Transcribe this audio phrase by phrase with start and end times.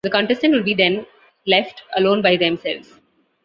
[0.03, 1.05] The contestant would then
[1.45, 2.99] be left alone by themselves.